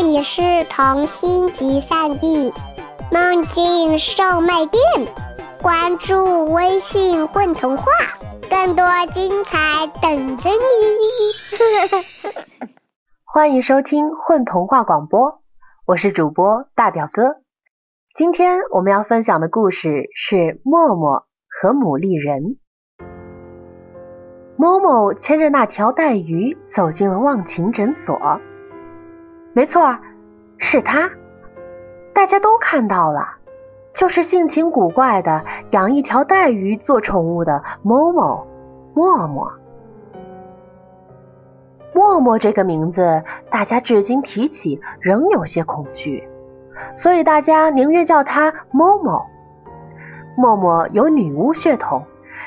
[0.00, 2.52] 这里是童心集散地，
[3.10, 4.80] 梦境售卖店。
[5.60, 7.84] 关注微信“混童话”，
[8.48, 12.36] 更多精彩等着你。
[13.26, 15.40] 欢迎收听混童话广播，
[15.84, 17.38] 我是主播大表哥。
[18.14, 22.56] 今天我们要分享的故事是默默和牡蛎人。
[24.56, 28.16] 某某牵着那条带鱼走进了忘情诊所。
[29.58, 29.98] 没错，
[30.58, 31.10] 是他，
[32.14, 33.26] 大家都看到了，
[33.92, 38.46] 就是性情古怪的养一条带鱼做宠物的某某
[38.94, 39.52] 默默。
[41.92, 46.28] 默默这个名字，大家至今提起仍有些恐惧，
[46.94, 49.26] 所以大家宁愿叫他某某。
[50.36, 52.04] 默默有女巫血统，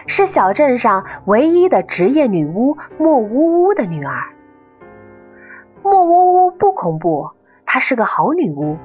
[0.07, 4.13] 是小镇上唯一的职业女巫莫呜呜的女儿。
[5.83, 7.31] 莫呜呜不恐怖，
[7.65, 8.77] 她是个好女巫，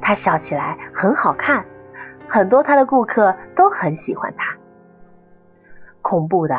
[0.00, 1.64] 她笑起来很好看，
[2.28, 4.56] 很多她的顾客都很喜欢她。
[6.00, 6.56] 恐怖的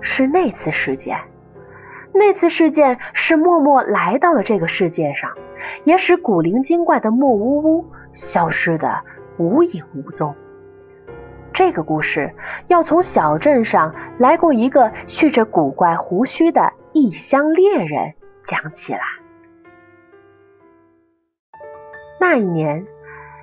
[0.00, 1.18] 是那次事件，
[2.12, 5.30] 那次事件是默默来到了这个世界上，
[5.84, 9.04] 也使古灵精怪的莫呜呜消失的
[9.38, 10.34] 无影无踪。
[11.52, 12.34] 这个故事
[12.66, 18.14] 要从小镇上来过一个蓄着古怪胡须的异乡猎人。
[18.44, 19.00] 讲起来，
[22.22, 22.86] 那一年，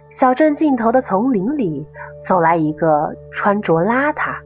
[0.10, 1.86] 小镇尽头的丛林里
[2.24, 4.38] 走来一个穿着邋遢、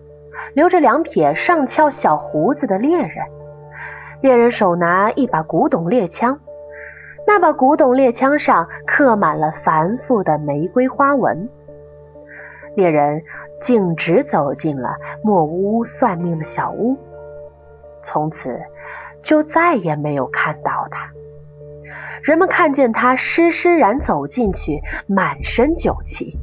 [0.56, 3.12] 留着两撇上翘小胡子的猎人。
[4.22, 6.40] 猎人手拿一把古董猎枪，
[7.28, 11.48] 那把古董猎枪上刻满了繁复的玫瑰花纹。
[12.76, 13.22] 猎人
[13.62, 16.98] 径直走进了木屋算命的小屋，
[18.02, 18.60] 从此。
[19.22, 21.12] 就再也没有看到他。
[22.24, 26.38] 人们看见他施施然走进去，满身酒气。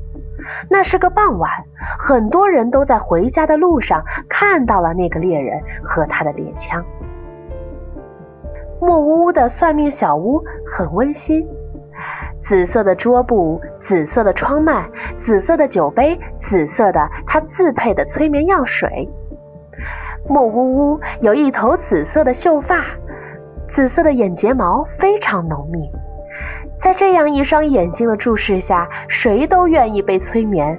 [0.69, 1.51] 那是个傍晚，
[1.99, 6.85] 很多人都在回家的路上看到了那个猎人和他的猎枪。
[8.81, 11.47] 木屋的算命小屋很温馨，
[12.43, 19.09] 紫色的桌布，紫色的窗幔，紫色的酒杯，紫色的他自配的催眠药水。
[20.29, 22.85] 莫呜呜有一头紫色的秀发，
[23.71, 25.91] 紫色的眼睫毛非常浓密。
[26.81, 30.79] 在这样一双眼睛的注视下，谁都愿意被催眠。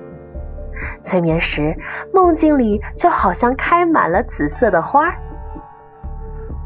[1.03, 1.78] 催眠时，
[2.13, 5.13] 梦境里就好像开满了紫色的花。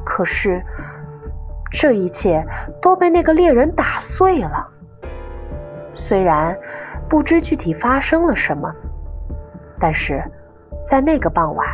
[0.06, 0.64] 可是，
[1.72, 2.46] 这一切
[2.82, 4.68] 都被那个猎人打碎了。
[5.94, 6.58] 虽然
[7.10, 8.74] 不知具体发生了什么，
[9.80, 10.24] 但是
[10.88, 11.68] 在那个傍晚。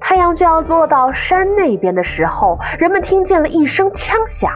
[0.00, 4.50] 太阳就要落到山那边的时候，人们听见了一声枪响。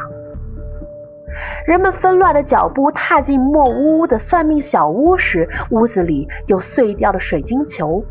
[1.67, 8.05] 人们纷乱的脚步踏进莫呜呜的算命小屋时，屋子里有碎掉的水晶球，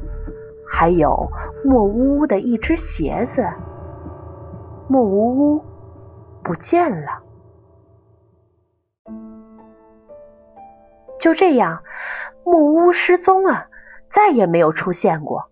[0.67, 1.31] 还有
[1.63, 3.47] 莫呜呜的一只鞋子。
[4.89, 5.63] 莫呜呜
[6.43, 7.23] 不见了。
[11.19, 11.81] 就这样，
[12.43, 13.67] 莫呜失踪了，
[14.11, 15.49] 再也没有出现过。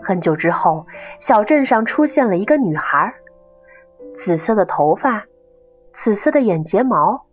[0.00, 0.86] 很久之后，
[1.18, 3.12] 小镇上出现了一个女孩，
[4.12, 5.24] 紫色的头发，
[5.92, 7.26] 紫色的眼睫毛，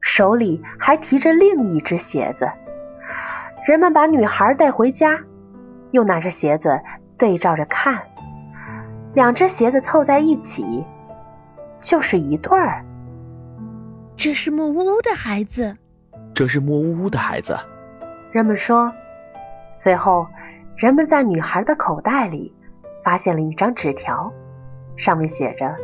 [0.00, 2.48] 手里还提着另一只鞋子。
[3.66, 5.18] 人们把女孩带回家，
[5.90, 6.80] 又拿着鞋子
[7.18, 8.02] 对照着看，
[9.12, 10.84] 两只鞋子凑在一起，
[11.80, 12.84] 就是一对儿。
[14.16, 15.76] 这是莫呜呜的孩子，
[16.32, 17.58] 这是莫呜呜的孩子。
[18.30, 18.92] 人们说，
[19.76, 20.26] 随后。
[20.76, 22.52] 人们在女孩的口袋里
[23.04, 24.32] 发现了一张纸条，
[24.96, 25.76] 上面写着：“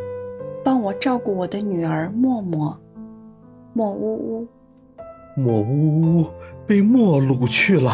[0.65, 2.77] 帮我照顾我的女儿默默，
[3.73, 4.49] 莫呜呜，
[5.37, 6.27] 莫呜呜
[6.67, 7.93] 被莫掳去了，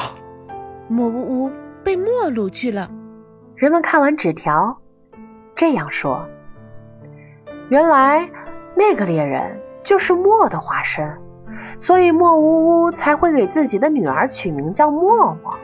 [0.88, 1.50] 莫呜呜
[1.84, 2.90] 被莫掳去了。”
[3.56, 4.78] 人们看完纸条，
[5.54, 6.26] 这样说
[7.68, 8.26] ：“原来
[8.74, 11.18] 那个猎人就是莫的化身，
[11.78, 15.54] 所以莫呜呜才会给自己的女儿取名叫默默。”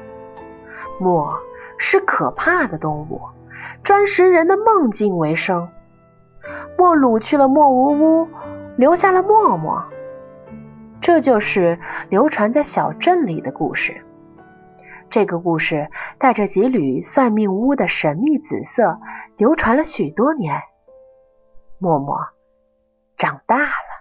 [1.03, 1.37] 墨
[1.79, 3.21] 是可怕的动物，
[3.83, 5.69] 专食人的梦境为生。
[6.79, 8.29] 墨掳去了莫呜呜，
[8.77, 9.83] 留下了默默。
[11.01, 14.05] 这就是流传在小镇里的故事。
[15.11, 18.99] 这个故事带着几缕算命屋的神秘紫色，
[19.37, 20.63] 流传了许多年。
[21.79, 22.17] 默默
[23.19, 23.92] 长大了。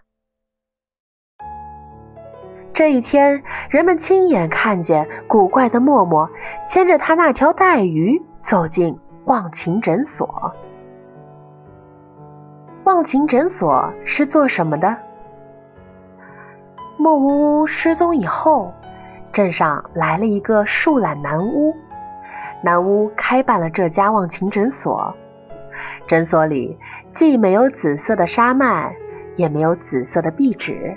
[2.73, 6.29] 这一天，人们亲眼看见古怪的默默
[6.67, 10.53] 牵着他那条带鱼走进忘情诊所。
[12.85, 14.97] 忘情诊所是做什么的？
[16.97, 18.73] 莫呜呜失踪以后，
[19.31, 21.75] 镇上来了一个树懒男巫。
[22.63, 25.13] 男巫开办了这家忘情诊所。
[26.07, 26.77] 诊所里
[27.11, 28.93] 既没有紫色的纱幔，
[29.35, 30.95] 也没有紫色的壁纸，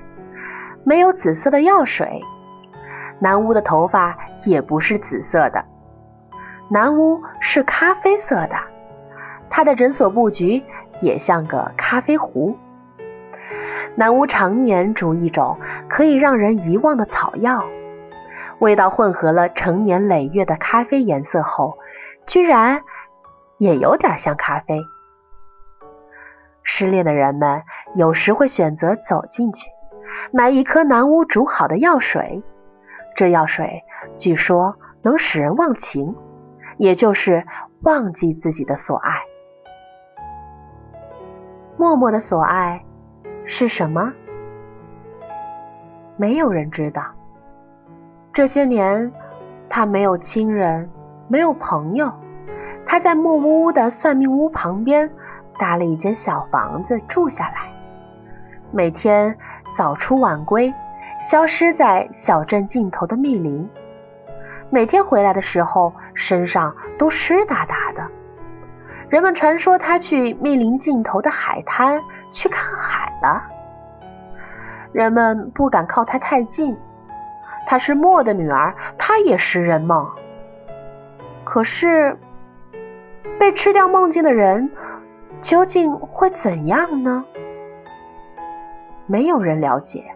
[0.84, 2.20] 没有紫色的药水。
[3.18, 5.64] 南巫的头发也不是紫色的，
[6.68, 8.56] 南巫是咖啡色的。
[9.48, 10.64] 他的诊所布局
[11.00, 12.58] 也像个咖啡壶。
[13.94, 15.58] 南巫常年煮一种
[15.88, 17.64] 可以让人遗忘的草药，
[18.58, 21.78] 味道混合了成年累月的咖啡颜色后，
[22.26, 22.82] 居然
[23.58, 24.80] 也有点像咖啡。
[26.64, 27.62] 失恋的人们
[27.94, 29.68] 有时会选择走进去，
[30.32, 32.42] 买一颗南屋煮好的药水，
[33.16, 33.82] 这药水
[34.16, 36.14] 据说能使人忘情，
[36.76, 37.46] 也就是
[37.82, 39.10] 忘记自己的所爱。
[41.76, 42.84] 默默的所爱。
[43.46, 44.10] 是什么？
[46.16, 47.02] 没有人知道。
[48.32, 49.12] 这些年，
[49.68, 50.88] 他没有亲人，
[51.28, 52.10] 没有朋友。
[52.86, 55.10] 他在木屋的算命屋旁边
[55.58, 57.70] 搭了一间小房子住下来，
[58.72, 59.36] 每天
[59.74, 60.72] 早出晚归，
[61.20, 63.68] 消失在小镇尽头的密林。
[64.70, 68.06] 每天回来的时候，身上都湿哒哒的。
[69.08, 72.00] 人们传说他去密林尽头的海滩。
[72.34, 73.40] 去看海了，
[74.90, 76.76] 人们不敢靠他太近。
[77.64, 80.10] 她是墨的女儿，她也食人梦。
[81.44, 82.18] 可是，
[83.38, 84.68] 被吃掉梦境的人
[85.40, 87.24] 究竟会怎样呢？
[89.06, 90.14] 没有人了解，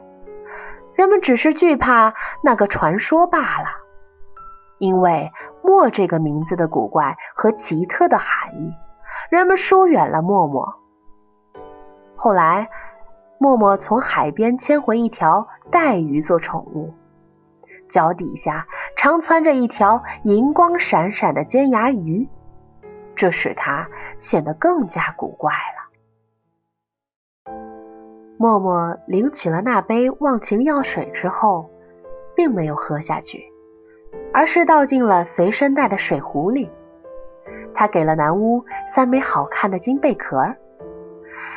[0.94, 3.66] 人们只是惧怕那个传说罢了。
[4.78, 5.32] 因为
[5.62, 8.72] 墨这个名字的古怪和奇特的含义，
[9.30, 10.76] 人们疏远了默默。
[12.14, 12.68] 后来，
[13.38, 16.94] 默默从海边牵回一条带鱼做宠物，
[17.88, 22.28] 脚底下常窜着一条银光闪闪的尖牙鱼，
[23.16, 23.88] 这使它
[24.18, 25.77] 显得更加古怪了。
[28.40, 31.70] 默默领取了那杯忘情药水之后，
[32.36, 33.42] 并没有喝下去，
[34.32, 36.70] 而是倒进了随身带的水壶里。
[37.74, 38.64] 他给了南屋
[38.94, 40.54] 三枚好看的金贝壳。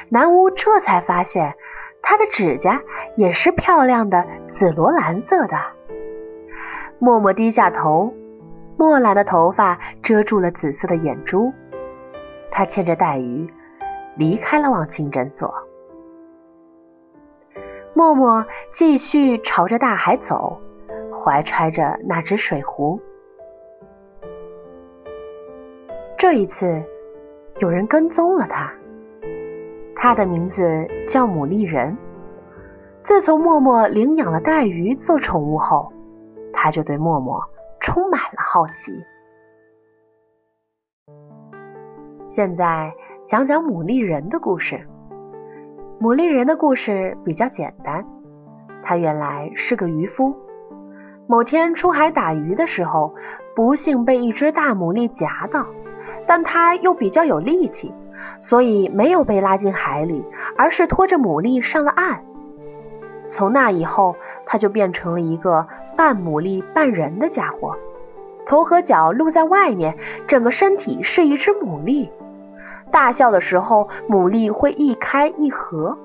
[0.10, 1.54] 南巫这才发现，
[2.02, 2.82] 他的指甲
[3.16, 5.58] 也是漂亮的紫罗兰色的。
[6.98, 8.12] 默默低下头，
[8.76, 11.54] 墨蓝的头发遮住了紫色的眼珠。
[12.50, 13.48] 他牵着带鱼
[14.18, 15.54] 离开了忘情诊所。
[17.94, 20.60] 默默继续朝着大海走，
[21.14, 23.00] 怀揣着那只水壶。
[26.18, 26.84] 这一次，
[27.60, 28.72] 有人跟踪了他。
[29.96, 31.98] 他的名字叫牡蛎人。
[33.04, 35.92] 自从默默领养了带鱼做宠物后，
[36.54, 37.44] 他就对默默
[37.80, 39.04] 充满了好奇。
[42.28, 42.94] 现在
[43.26, 44.88] 讲讲牡蛎人的故事。
[46.02, 48.04] 牡蛎人的故事比较简单，
[48.82, 50.36] 他原来是个渔夫。
[51.28, 53.14] 某天出海打鱼的时候，
[53.56, 55.68] 不幸被一只大牡蛎夹到，
[56.26, 57.94] 但他又比较有力气。
[58.40, 60.26] 所以没有被拉进海里，
[60.58, 62.24] 而是拖着牡蛎上了岸。
[63.30, 64.16] 从那以后，
[64.48, 67.76] 他就变成了一个半牡蛎半人的家伙，
[68.48, 72.10] 头和脚露在外面，整个身体是一只牡蛎。
[72.92, 75.98] 大笑的时候，牡蛎会一开一合，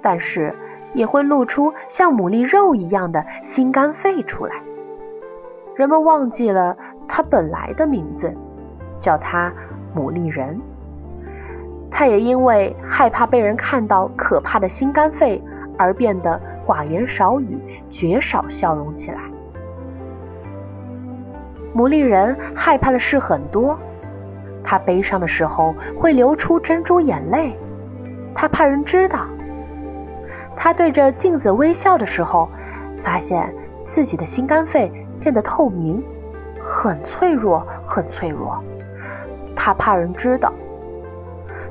[0.00, 0.54] 但是
[0.94, 4.56] 也会露出像牡蛎肉一样的心肝肺出来。
[5.76, 8.34] 人们忘记了他本来的名字，
[8.98, 9.52] 叫他
[9.94, 10.58] 牡蛎人。
[11.90, 15.42] 他也因为害怕被人看到可怕的心肝肺
[15.78, 17.58] 而变得寡言少语、
[17.90, 19.20] 绝少笑容起来。
[21.74, 23.78] 牡蛎人害怕的事很多，
[24.68, 27.56] 他悲伤的时候会流出珍珠眼泪，
[28.34, 29.20] 他怕人知道。
[30.54, 32.50] 他对着镜子微笑的时候，
[33.02, 33.50] 发现
[33.86, 36.04] 自己的心肝肺变得透明，
[36.62, 38.62] 很脆弱，很脆弱。
[39.56, 40.52] 他怕人知道。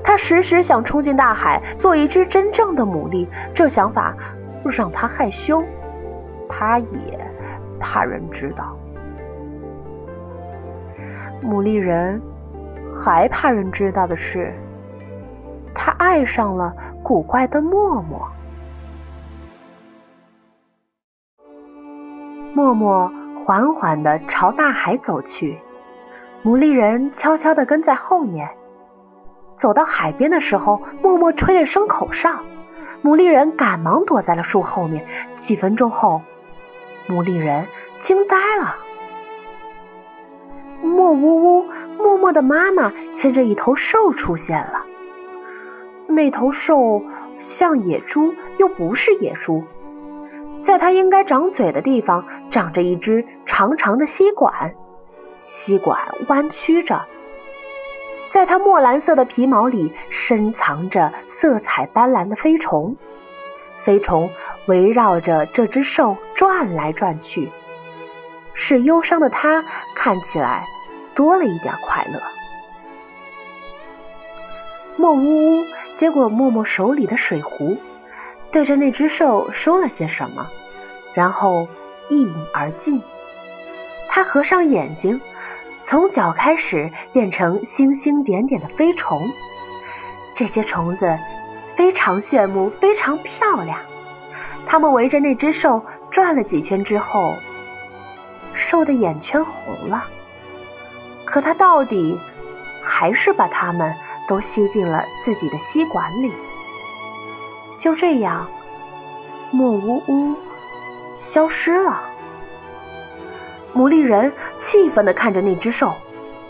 [0.04, 3.27] 他时时想冲进大海，做一只真正的牡蛎。
[3.54, 4.16] 这想法
[4.63, 5.63] 让他害羞，
[6.50, 7.20] 他也
[7.80, 8.75] 怕人知道。
[11.44, 12.20] 牡蛎人
[12.98, 14.54] 还怕人知道的是，
[15.74, 16.74] 他爱上了
[17.04, 18.27] 古怪的默默。
[22.54, 23.12] 默默
[23.46, 25.60] 缓缓地朝大海走去，
[26.44, 28.50] 牡蛎人悄悄地跟在后面。
[29.58, 32.32] 走到海边的时候，默默吹了声口哨，
[33.04, 35.06] 牡蛎人赶忙躲在了树后面。
[35.38, 36.22] 几分钟后，
[37.08, 37.68] 牡蛎人
[38.00, 38.75] 惊呆了。
[40.82, 41.57] 莫呜呜，
[42.27, 44.84] 默的妈妈牵着一头兽出现了。
[46.07, 47.01] 那头兽
[47.39, 49.63] 像野猪，又不是野猪，
[50.62, 54.74] 在它应该长嘴的地方长着一只长长的吸管，
[55.39, 57.05] 吸管弯曲着。
[58.29, 62.98] 在它墨蓝色的皮毛里深藏着色彩斑斓的飞虫，
[63.86, 64.29] 飞虫
[64.65, 67.50] 围绕着这只兽转来转去，
[68.53, 69.63] 使忧伤的它
[69.96, 70.65] 看起来
[71.18, 72.22] 多了一点快乐。
[74.96, 75.66] 莫呜呜
[75.98, 77.78] 接过默默手里的水壶，
[78.52, 80.48] 对着那只兽说了些什么，
[81.14, 81.68] 然后
[82.08, 83.02] 一饮而尽。
[84.08, 85.20] 他合上眼睛。
[85.90, 89.22] 从脚开始变成星星点点的飞虫，
[90.36, 91.18] 这些虫子
[91.78, 93.80] 非常炫目，非常漂亮。
[94.66, 95.82] 它们围着那只兽
[96.12, 97.36] 转了几圈之后，
[98.54, 100.04] 兽的眼圈红了。
[101.38, 102.20] 可他到底
[102.82, 103.94] 还是把它们
[104.27, 106.34] 都吸进了自己的吸管里。
[107.79, 108.48] 就这样，
[109.51, 110.34] 莫呜呜
[111.20, 112.01] 消失了。
[113.75, 115.94] 牡蛎人气愤地看着那只兽，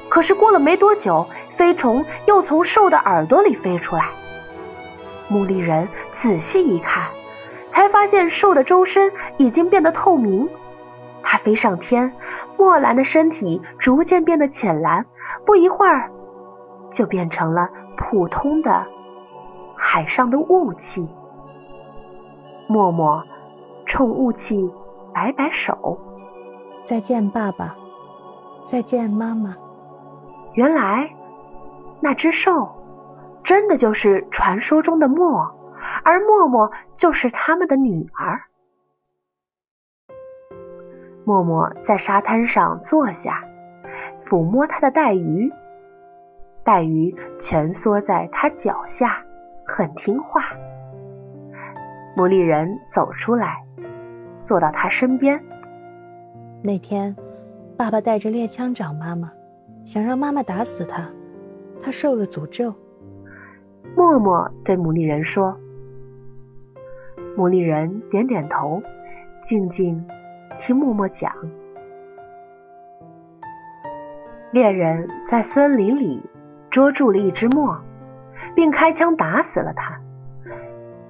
[0.08, 1.27] 可是过了没多久，
[1.58, 4.12] 飞虫又从兽的耳朵里飞出来。
[5.29, 7.10] 牡蛎人仔细一看，
[7.67, 10.48] 才发现兽的周身已经变得透明。
[11.29, 12.13] 它飞上天，
[12.57, 15.05] 墨蓝的身体逐渐变得浅蓝，
[15.46, 16.10] 不一会儿
[16.89, 17.67] 就变成了
[17.98, 18.88] 普通的
[19.75, 21.05] 海上的雾气。
[22.69, 23.22] 默默
[23.86, 24.72] 冲雾气
[25.13, 26.00] 摆摆手。
[26.86, 27.75] 再见，爸爸。
[28.65, 29.53] 再见，妈妈。
[30.53, 31.10] 原来
[32.01, 32.69] 那只兽
[33.43, 35.53] 真的就是传说中的墨，
[36.05, 38.43] 而默默就是他们的女儿。
[41.27, 43.43] 默默在沙滩上坐下，
[44.25, 45.51] 抚摸他的带鱼，
[46.63, 49.22] 带鱼蜷缩在他脚下，
[49.65, 50.41] 很听话。
[52.15, 53.62] 牡蛎人走出来，
[54.41, 55.38] 坐到他身边。
[56.62, 57.13] 那天，
[57.75, 59.29] 爸爸带着猎枪找妈妈，
[59.84, 61.10] 想让妈妈打死他。
[61.84, 62.74] 他受了诅咒。
[63.98, 65.53] 默默对牡蛎人说
[67.36, 68.81] ：“牡蛎人点点头，
[69.43, 70.07] 静静
[70.60, 71.32] 听默默讲。
[74.51, 76.24] 猎人在森林里
[76.70, 77.77] 捉住了一只墨，
[78.56, 80.00] 并开枪打死了他。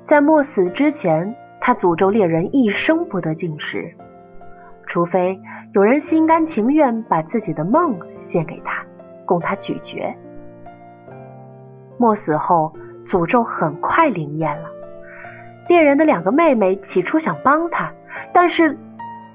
[0.06, 3.96] 在墨死之前，他诅咒猎人一生不得进食。”
[4.88, 5.42] 除非
[5.74, 8.86] 有人心甘情愿把自己的梦献给他，
[9.26, 10.16] 供他咀嚼。
[11.98, 12.74] 墨死后，
[13.06, 14.70] 诅咒很快灵验了。
[15.68, 17.92] 猎人的两个妹妹起初想帮他，
[18.32, 18.78] 但是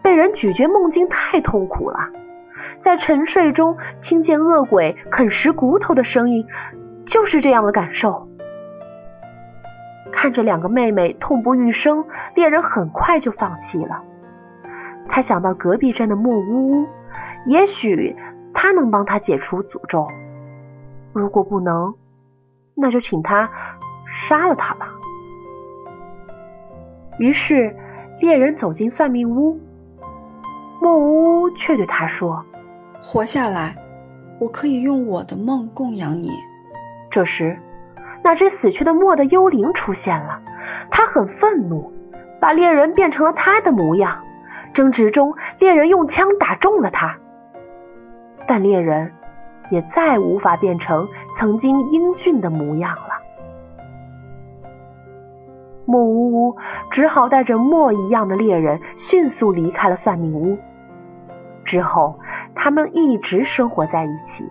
[0.03, 2.11] 被人咀嚼梦境太痛苦了，
[2.81, 6.47] 在沉睡中听见恶鬼啃食骨头的声音，
[7.07, 8.29] 就是这样的感受。
[10.13, 12.05] 看着两个妹妹痛不欲生，
[12.35, 14.05] 猎人很快就放弃了。
[15.07, 16.87] 他想到隔壁镇的木屋，
[17.47, 18.17] 也许
[18.53, 20.07] 他能帮他解除诅咒。
[21.13, 21.95] 如果不能，
[22.75, 23.51] 那就请他
[24.07, 24.93] 杀了他吧。
[27.19, 27.75] 于是
[28.21, 29.59] 猎人走进算命屋，
[30.83, 32.45] 莫呜呜却对他说
[33.01, 33.77] ：“活下来，
[34.41, 36.29] 我可以用我的梦供养你。”
[37.09, 37.57] 这时，
[38.25, 40.43] 那只死去的墨的幽灵出现了，
[40.91, 41.93] 他很愤怒，
[42.41, 44.25] 把猎人变成了他的模样。
[44.75, 47.17] 争执中，猎人用枪打中了他，
[48.49, 49.13] 但猎人
[49.71, 53.23] 也再无法变成曾经英俊的模样了。
[55.85, 56.57] 莫呜呜
[56.91, 60.59] 只好带着墨一样的猎人迅速离开了算命屋。
[61.65, 62.19] 之后，
[62.55, 64.51] 他们一直生活在一起。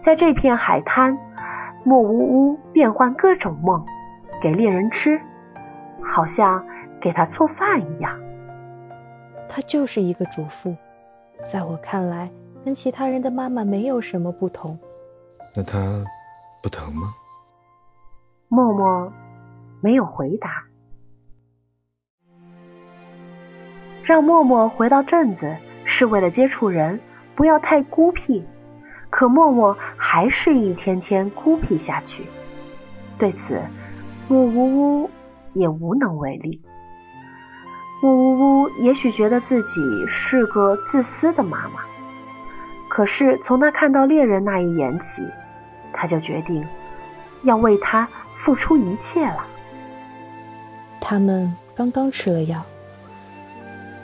[0.00, 1.18] 在这片海滩，
[1.84, 3.84] 莫呜呜变换各种梦
[4.40, 5.20] 给猎人吃，
[6.04, 6.64] 好像
[7.00, 8.18] 给他做饭一样。
[9.48, 10.76] 她就是一个主妇，
[11.42, 12.30] 在我看来，
[12.64, 14.78] 跟其他人的妈妈没有什么不同。
[15.54, 15.78] 那她
[16.62, 17.14] 不疼吗？
[18.48, 19.12] 默默
[19.80, 20.62] 没有回答。
[24.04, 25.54] 让默默回到镇子
[25.98, 27.00] 是为了接触人，
[27.34, 28.46] 不要太孤僻。
[29.10, 32.24] 可默默还是一天天孤僻下去。
[33.18, 33.60] 对此，
[34.28, 35.10] 木呜呜
[35.54, 36.60] 也无能为力。
[38.00, 41.80] 木呜呜也许觉得自己是个自私的妈妈，
[42.88, 45.26] 可是从他看到猎人那一眼起，
[45.92, 46.64] 他就决定
[47.42, 49.44] 要为他付出一切了。
[51.00, 52.62] 他们刚刚吃了药，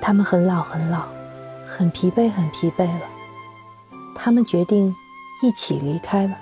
[0.00, 1.06] 他们很老很老，
[1.66, 3.00] 很疲惫很疲惫了。
[4.14, 4.94] 他们决定
[5.42, 6.36] 一起离开了。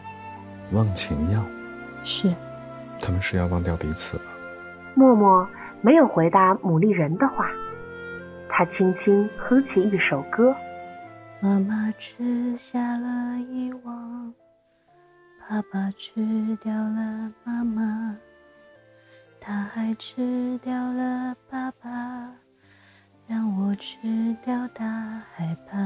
[0.73, 1.45] 忘情药，
[2.03, 2.33] 是，
[3.01, 4.23] 他们是要忘掉彼此了。
[4.95, 5.49] 默默
[5.81, 7.51] 没有回答牡蛎人的话，
[8.49, 10.55] 他轻轻哼起一首歌。
[11.41, 14.33] 妈妈吃下了遗忘，
[15.49, 18.17] 爸爸吃掉了妈妈，
[19.41, 22.42] 他还吃掉了爸爸，让
[23.73, 23.97] 我吃
[24.45, 24.85] 掉大
[25.35, 25.79] 害怕。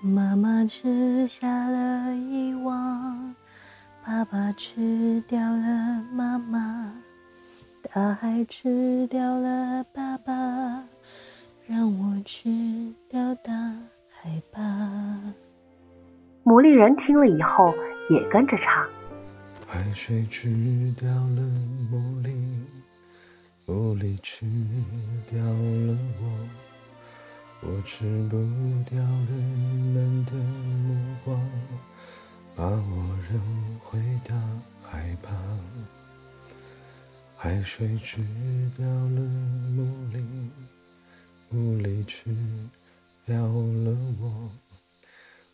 [0.00, 3.32] 妈妈吃下了遗忘，
[4.04, 6.92] 爸爸吃掉了妈妈，
[7.82, 10.82] 大海吃掉了爸爸。
[11.68, 12.50] 让我吃
[13.08, 13.52] 掉大
[14.10, 14.60] 害怕。
[16.42, 17.72] 牡蛎人听了以后
[18.10, 18.84] 也跟着唱。
[19.68, 20.48] 海水吃
[20.98, 21.42] 掉了
[21.92, 22.34] 牡蛎，
[23.64, 24.44] 牡蛎吃
[25.30, 26.48] 掉了我，
[27.62, 28.36] 我吃不
[28.90, 29.32] 掉人
[29.94, 31.40] 们的目光，
[32.56, 34.34] 把我扔回大
[34.82, 35.32] 海旁。
[37.36, 38.20] 海水吃
[38.76, 39.20] 掉了
[39.70, 40.24] 牡蛎。
[41.50, 42.34] 无力吃
[43.24, 44.50] 掉了我，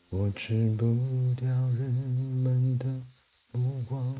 [0.08, 0.84] 我吃不
[1.34, 2.86] 掉人们的
[3.52, 4.16] 目光，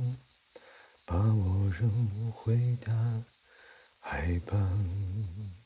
[1.07, 1.89] 把我扔
[2.33, 3.23] 回大海
[4.01, 5.58] 海旁。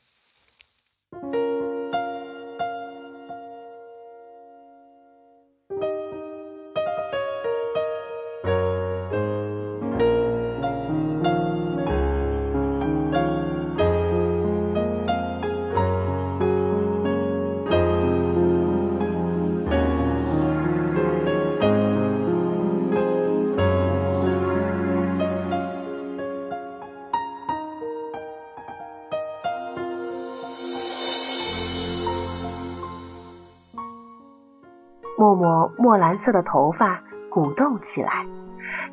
[35.23, 38.25] 默默墨蓝色的头发鼓动起来，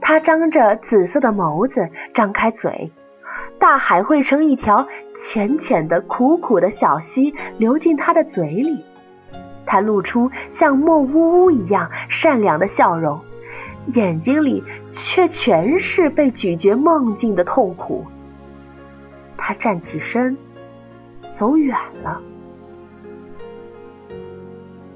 [0.00, 2.92] 他张着紫色的眸子，张开嘴，
[3.58, 8.84] 大海汇成一条浅浅的、苦苦的小溪，流进他的嘴里。
[9.66, 13.18] 他露出像墨呜呜一样善良的笑容，
[13.88, 18.06] 眼睛里却全是被咀嚼梦境的痛苦。
[19.36, 20.38] 他站起身，
[21.34, 22.20] 走远了。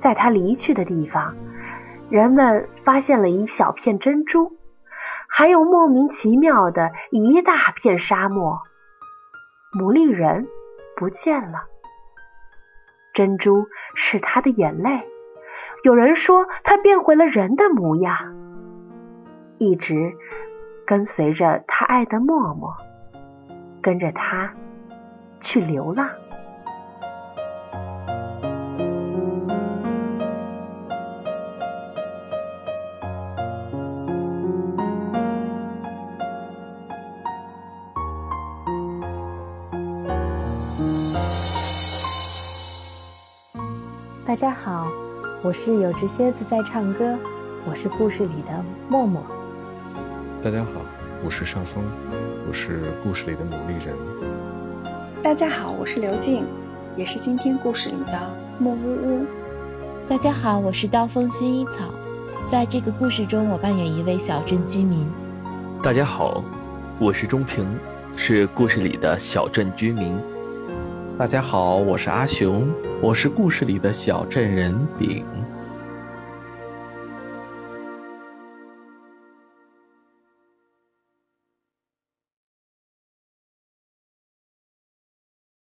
[0.05, 1.35] 在他离去的地方，
[2.11, 4.53] 人们发现了一小片珍珠，
[5.29, 8.61] 还有莫名其妙的一大片沙漠。
[9.73, 10.47] 牡蛎人
[10.95, 11.63] 不见了，
[13.15, 15.09] 珍珠是他的眼泪。
[15.83, 18.37] 有人说他变回了人的模样，
[19.57, 20.13] 一直
[20.85, 22.77] 跟随着他爱的默默，
[23.81, 24.53] 跟着他
[25.41, 26.11] 去流浪。
[44.35, 44.91] 大家好，
[45.43, 47.17] 我是有只蝎子在唱歌，
[47.65, 49.25] 我是故事里的默默。
[50.43, 50.73] 大家好，
[51.25, 51.85] 我是邵峰，
[52.49, 53.95] 我是故事里的努力人。
[55.23, 56.49] 大家好，我是刘静，
[56.97, 59.25] 也是今天故事里的莫呜呜。
[60.09, 61.85] 大家好，我是刀锋薰衣草，
[62.49, 65.09] 在这个故事中，我扮演一位小镇居民。
[65.81, 66.43] 大家好，
[66.99, 67.69] 我是钟平，
[68.17, 70.19] 是故事里的小镇居民。
[71.17, 72.69] 大家好，我是阿雄，
[73.01, 75.25] 我是故事里的小镇人丙。